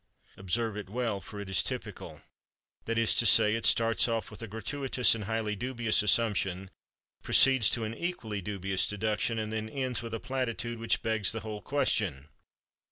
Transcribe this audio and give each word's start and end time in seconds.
Observe 0.35 0.75
it 0.75 0.89
well, 0.89 1.21
for 1.21 1.39
it 1.39 1.47
is 1.47 1.61
typical. 1.61 2.21
That 2.85 2.97
is 2.97 3.13
to 3.13 3.25
say, 3.27 3.53
it 3.53 3.67
starts 3.67 4.07
off 4.07 4.31
with 4.31 4.41
a 4.41 4.47
gratuitous 4.47 5.13
and 5.13 5.25
highly 5.25 5.55
dubious 5.55 6.01
assumption, 6.01 6.71
proceeds 7.21 7.69
to 7.69 7.83
an 7.83 7.93
equally 7.93 8.41
dubious 8.41 8.87
deduction, 8.87 9.37
and 9.37 9.53
then 9.53 9.69
ends 9.69 10.01
with 10.01 10.15
a 10.15 10.19
platitude 10.19 10.79
which 10.79 11.03
begs 11.03 11.31
the 11.31 11.41
whole 11.41 11.61
question. 11.61 12.29